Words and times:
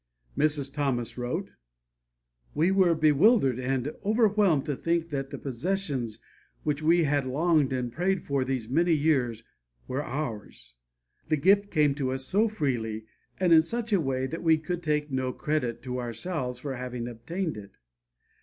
Mrs. 0.35 0.73
Thomas 0.73 1.15
wrote: 1.15 1.53
"We 2.55 2.71
were 2.71 2.95
bewildered 2.95 3.59
and 3.59 3.93
overwhelmed 4.03 4.65
to 4.65 4.75
think 4.75 5.09
that 5.11 5.29
the 5.29 5.37
possessions 5.37 6.17
which 6.63 6.81
we 6.81 7.03
had 7.03 7.27
longed 7.27 7.71
and 7.71 7.91
prayed 7.93 8.23
for 8.23 8.43
these 8.43 8.67
many 8.67 8.93
years 8.95 9.43
were 9.87 10.03
ours. 10.03 10.73
The 11.27 11.37
gift 11.37 11.69
came 11.69 11.93
to 11.93 12.13
us 12.13 12.25
so 12.25 12.47
freely 12.47 13.05
and 13.39 13.53
in 13.53 13.61
such 13.61 13.93
a 13.93 14.01
way 14.01 14.25
that 14.25 14.41
we 14.41 14.57
could 14.57 14.81
take 14.81 15.11
no 15.11 15.31
credit 15.31 15.83
to 15.83 15.99
ourselves 15.99 16.57
for 16.57 16.77
having 16.77 17.07
obtained 17.07 17.55
it. 17.55 17.73